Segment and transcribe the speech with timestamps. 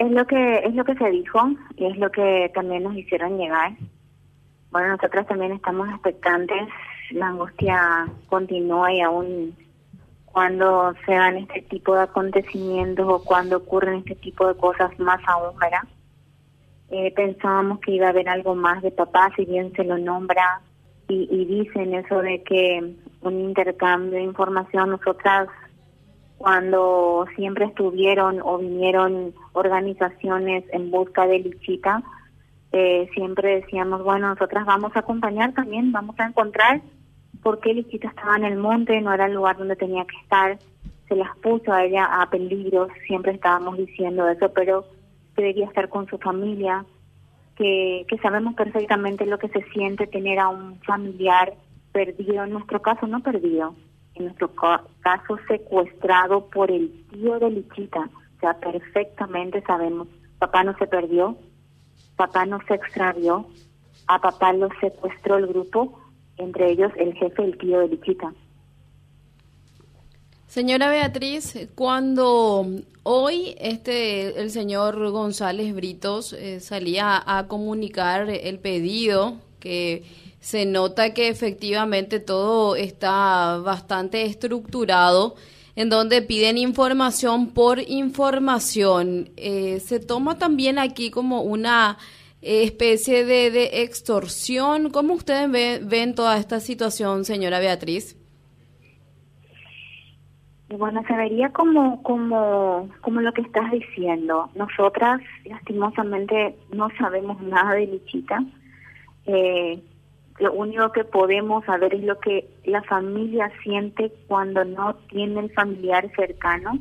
[0.00, 3.36] Es lo que es lo que se dijo y es lo que también nos hicieron
[3.36, 3.72] llegar.
[4.70, 6.68] Bueno, nosotros también estamos expectantes.
[7.10, 9.54] La angustia continúa y aún
[10.24, 15.20] cuando se dan este tipo de acontecimientos o cuando ocurren este tipo de cosas más
[15.26, 15.54] aún.
[16.88, 20.62] Eh, pensábamos que iba a haber algo más de papá, si bien se lo nombra
[21.08, 25.48] y, y dicen eso de que un intercambio de información, nosotras
[26.40, 32.02] cuando siempre estuvieron o vinieron organizaciones en busca de Lichita,
[32.72, 36.80] eh, siempre decíamos, bueno, nosotras vamos a acompañar también, vamos a encontrar
[37.42, 40.58] por qué Lichita estaba en el monte, no era el lugar donde tenía que estar,
[41.08, 44.86] se las puso a ella a peligro, siempre estábamos diciendo eso, pero
[45.36, 46.86] debería estar con su familia,
[47.54, 51.52] que, que sabemos perfectamente lo que se siente tener a un familiar
[51.92, 53.74] perdido, en nuestro caso no perdido,
[54.20, 60.86] nuestro caso secuestrado por el tío de Lichita, o sea, perfectamente sabemos, papá no se
[60.86, 61.36] perdió,
[62.16, 63.46] papá no se extravió,
[64.06, 65.98] a papá lo secuestró el grupo,
[66.36, 68.32] entre ellos el jefe, el tío de Lichita.
[70.46, 72.66] Señora Beatriz, cuando
[73.04, 80.02] hoy este el señor González Britos eh, salía a comunicar el pedido que
[80.40, 85.36] se nota que efectivamente todo está bastante estructurado
[85.76, 89.30] en donde piden información por información.
[89.36, 91.98] Eh, se toma también aquí como una
[92.42, 94.90] especie de, de extorsión.
[94.90, 98.16] ¿Cómo ustedes ven toda esta situación, señora Beatriz?
[100.78, 104.50] Bueno, se vería como, como, como lo que estás diciendo.
[104.54, 108.38] Nosotras, lastimosamente, no sabemos nada de Lichita.
[109.26, 109.82] Eh,
[110.38, 115.52] lo único que podemos saber es lo que la familia siente cuando no tiene el
[115.52, 116.78] familiar cercano,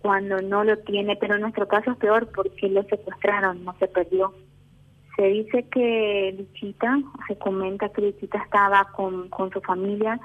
[0.00, 3.86] cuando no lo tiene, pero en nuestro caso es peor porque lo secuestraron, no se
[3.86, 4.34] perdió.
[5.16, 10.20] Se dice que Lichita, se comenta que Lichita estaba con, con su familia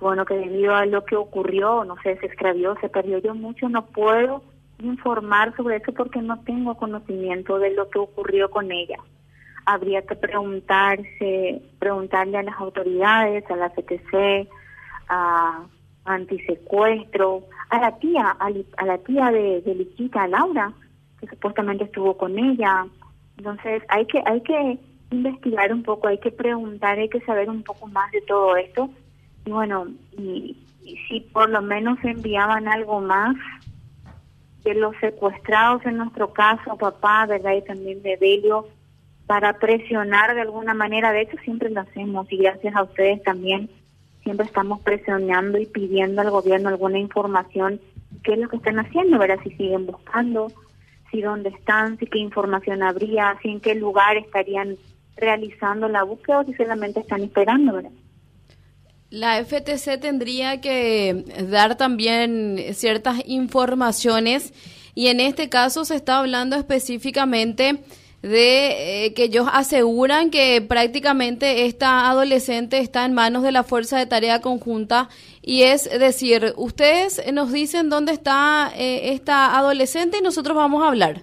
[0.00, 3.68] bueno, que debido a lo que ocurrió, no sé, se extravió, se perdió yo mucho,
[3.68, 4.42] no puedo
[4.80, 8.98] informar sobre eso porque no tengo conocimiento de lo que ocurrió con ella.
[9.66, 14.48] Habría que preguntarse, preguntarle a las autoridades, a la CTC,
[15.08, 15.64] a
[16.04, 20.72] antisecuestro, a la tía, a, la tía de, de Liquita, Laura,
[21.18, 22.86] que supuestamente estuvo con ella.
[23.38, 24.78] Entonces hay que, hay que
[25.10, 28.90] investigar un poco, hay que preguntar, hay que saber un poco más de todo esto
[29.46, 29.86] y bueno,
[30.16, 30.56] y,
[31.08, 33.36] si por lo menos enviaban algo más
[34.64, 37.52] de los secuestrados en nuestro caso, papá, ¿verdad?
[37.52, 38.68] Y también de Delio,
[39.26, 43.70] para presionar de alguna manera, de hecho siempre lo hacemos y gracias a ustedes también,
[44.22, 47.80] siempre estamos presionando y pidiendo al gobierno alguna información,
[48.22, 49.38] qué es lo que están haciendo, ¿verdad?
[49.42, 50.52] Si siguen buscando,
[51.10, 54.76] si dónde están, si qué información habría, si en qué lugar estarían
[55.16, 57.92] realizando la búsqueda o si solamente están esperando, ¿verdad?
[59.10, 64.52] La FTC tendría que dar también ciertas informaciones
[64.96, 67.84] y en este caso se está hablando específicamente
[68.24, 73.98] de eh, que ellos aseguran que prácticamente esta adolescente está en manos de la Fuerza
[73.98, 75.10] de Tarea Conjunta
[75.42, 80.88] y es decir, ustedes nos dicen dónde está eh, esta adolescente y nosotros vamos a
[80.88, 81.22] hablar.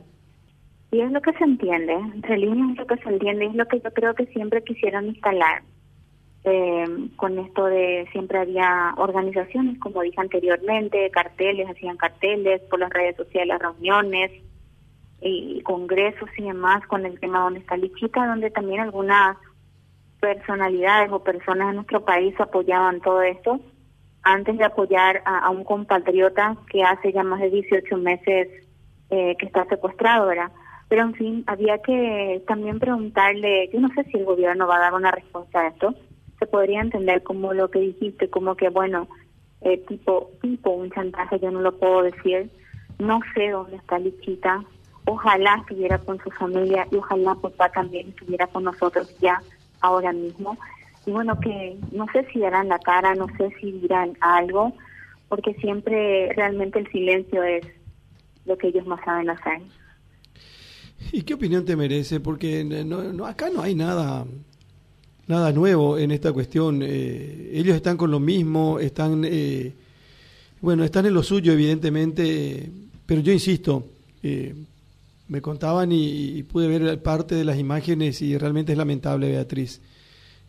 [0.91, 3.67] Y es lo que se entiende, entre líneas es lo que se entiende, es lo
[3.67, 5.63] que yo creo que siempre quisieron instalar
[6.43, 6.85] eh,
[7.15, 13.15] con esto de siempre había organizaciones, como dije anteriormente, carteles, hacían carteles por las redes
[13.15, 14.31] sociales, reuniones
[15.21, 19.37] y congresos y demás con el tema donde está Lichita, donde también algunas
[20.19, 23.59] personalidades o personas de nuestro país apoyaban todo esto
[24.23, 28.49] antes de apoyar a, un compatriota que hace ya más de 18 meses
[29.09, 30.51] eh, que está secuestrado, ¿verdad?
[30.89, 34.81] Pero en fin, había que también preguntarle, yo no sé si el gobierno va a
[34.81, 35.95] dar una respuesta a esto,
[36.37, 39.07] se podría entender como lo que dijiste, como que, bueno,
[39.61, 42.49] eh, tipo, tipo un chantaje, yo no lo puedo decir.
[42.99, 44.63] No sé dónde está Lichita.
[45.05, 49.41] Ojalá estuviera con su familia y ojalá papá también estuviera con nosotros ya,
[49.81, 50.57] ahora mismo.
[51.05, 54.73] Y bueno, que no sé si darán la cara, no sé si dirán algo,
[55.29, 57.65] porque siempre realmente el silencio es
[58.45, 59.61] lo que ellos más saben hacer.
[61.11, 62.19] ¿Y qué opinión te merece?
[62.19, 64.25] Porque no, acá no hay nada
[65.27, 66.81] nada nuevo en esta cuestión.
[66.83, 69.73] Eh, ellos están con lo mismo, están, eh,
[70.59, 72.69] bueno, están en lo suyo, evidentemente,
[73.05, 73.85] pero yo insisto,
[74.21, 74.53] eh,
[75.31, 79.81] me contaban y, pude ver parte de las imágenes y realmente es lamentable, Beatriz.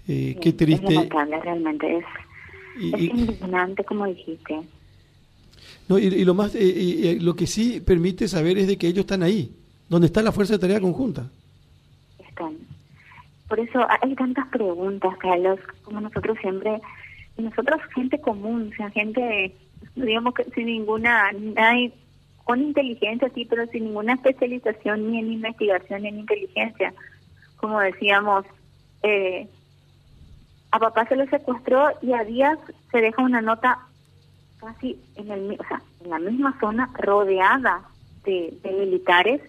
[0.05, 0.87] qué triste.
[0.87, 2.05] Es lamentable, realmente es.
[2.81, 4.61] indignante, como dijiste.
[5.89, 9.55] No, y, lo más, lo que sí permite saber es de que ellos están ahí,
[9.89, 11.31] donde está la fuerza de tarea conjunta.
[12.19, 12.57] Están.
[13.49, 16.81] Por eso hay tantas preguntas, Carlos, como nosotros siempre,
[17.37, 19.55] nosotros gente común, o sea, gente,
[19.95, 21.95] digamos que sin ninguna, hay
[22.45, 26.93] con inteligencia, sí, pero sin ninguna especialización ni en investigación ni en inteligencia.
[27.57, 28.45] Como decíamos,
[29.03, 29.49] eh,
[30.73, 32.59] a papá se lo secuestró y a Díaz
[32.91, 33.79] se deja una nota
[34.59, 37.83] casi en, el, o sea, en la misma zona, rodeada
[38.25, 39.43] de, militares,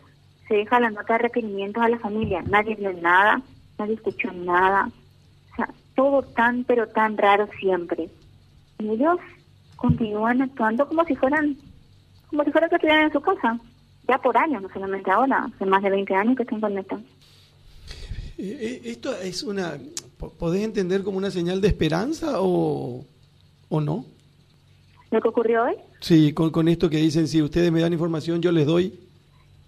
[0.48, 2.42] se deja la nota de requerimientos a la familia.
[2.44, 3.42] Nadie vio nada,
[3.78, 4.90] nadie escuchó nada.
[5.52, 8.10] O sea, todo tan, pero tan raro siempre.
[8.80, 9.20] Ellos
[9.78, 11.56] continúan actuando como si fueran,
[12.34, 13.60] como si fueran que estuvieran en su casa.
[14.08, 17.00] Ya por años, no solamente ahora, hace más de 20 años que están con esto.
[18.40, 19.78] Eh, eh, esto es una,
[20.40, 23.06] ¿podés entender como una señal de esperanza o,
[23.70, 24.06] o no?
[25.12, 25.76] ¿Lo que ocurrió hoy?
[26.00, 29.00] Sí, con, con esto que dicen, si ustedes me dan información, yo les doy.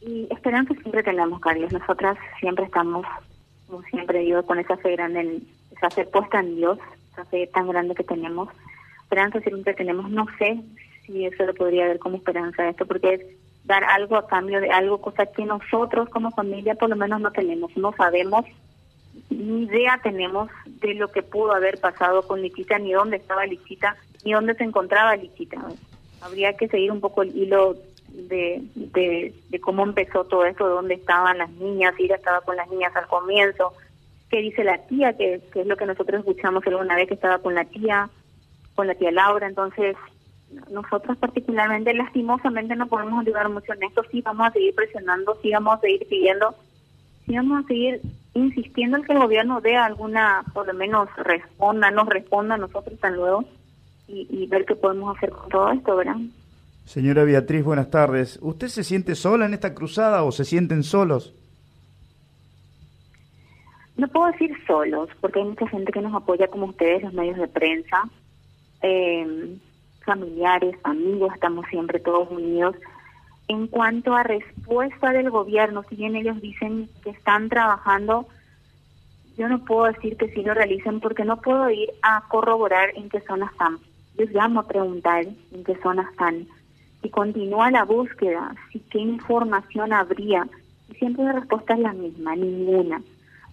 [0.02, 1.72] Y esperanza siempre tenemos, Carlos.
[1.72, 3.06] Nosotras siempre estamos,
[3.68, 5.48] como siempre digo, con esa fe grande, en,
[5.78, 6.80] esa fe puesta en Dios,
[7.14, 8.50] esa fe tan grande que tenemos.
[9.04, 10.10] Esperanza siempre tenemos.
[10.10, 10.60] No sé
[11.06, 13.22] si eso lo podría ver como esperanza esto, porque es
[13.64, 17.32] dar algo a cambio de algo, cosa que nosotros como familia por lo menos no
[17.32, 17.76] tenemos.
[17.78, 18.46] No sabemos
[19.30, 23.96] ni idea tenemos de lo que pudo haber pasado con Lichita, ni dónde estaba Lichita,
[24.24, 25.58] ni dónde se encontraba Lichita.
[26.22, 27.76] Habría que seguir un poco el hilo
[28.10, 32.56] de, de, cómo empezó todo esto, de dónde estaban las niñas, si ella estaba con
[32.56, 33.74] las niñas al comienzo,
[34.30, 37.40] qué dice la tía, que, que es lo que nosotros escuchamos alguna vez que estaba
[37.40, 38.10] con la tía,
[38.74, 39.96] con la tía Laura, entonces
[40.70, 45.52] nosotros particularmente lastimosamente no podemos ayudar mucho en esto, sí vamos a seguir presionando, sí
[45.52, 46.56] vamos a seguir pidiendo,
[47.26, 48.02] sí vamos a seguir
[48.34, 53.00] insistiendo en que el gobierno dé alguna, por lo menos responda, nos responda a nosotros
[53.00, 53.46] tan luego
[54.08, 56.18] y, ver qué podemos hacer con todo esto, ¿verdad?
[56.86, 58.38] Señora Beatriz, buenas tardes.
[58.42, 61.34] ¿Usted se siente sola en esta cruzada o se sienten solos?
[63.98, 67.38] No puedo decir solos, porque hay mucha gente que nos apoya como ustedes, los medios
[67.38, 68.04] de prensa,
[68.82, 69.58] eh,
[70.06, 72.76] familiares, amigos, estamos siempre todos unidos
[73.48, 78.28] en cuanto a respuesta del gobierno, si bien ellos dicen que están trabajando,
[79.38, 83.10] yo no puedo decir que sí lo realicen porque no puedo ir a corroborar en
[83.10, 83.78] qué zona están.
[84.18, 86.48] Yo llamo a preguntar en qué zona están.
[87.02, 90.48] Si continúa la búsqueda, si qué información habría.
[90.90, 93.02] Y siempre la respuesta es la misma, ninguna.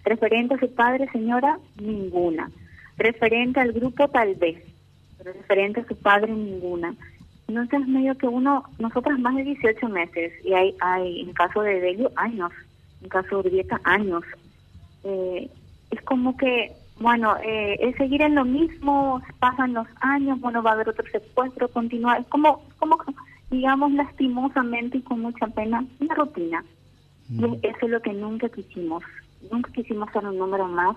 [0.05, 2.49] Referente a su padre, señora, ninguna.
[2.97, 4.63] Referente al grupo, tal vez.
[5.23, 6.93] Pero referente a su padre, ninguna.
[7.47, 11.79] Entonces, medio que uno, nosotras más de 18 meses, y hay, hay en caso de
[11.79, 12.51] Delio, años,
[13.01, 14.23] en caso de Urbieta, años.
[15.03, 15.49] Eh,
[15.91, 20.71] es como que, bueno, eh, es seguir en lo mismo, pasan los años, bueno, va
[20.71, 22.97] a haber otro secuestro, continuar, es como, como
[23.51, 26.63] digamos, lastimosamente y con mucha pena, una rutina.
[27.29, 27.59] Y mm.
[27.61, 29.03] eso es lo que nunca quisimos.
[29.51, 30.95] Nunca quisimos ser un número más,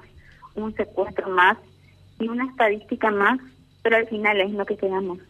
[0.54, 1.58] un secuestro más
[2.18, 3.38] y una estadística más,
[3.86, 5.20] pero al final es lo que quedamos.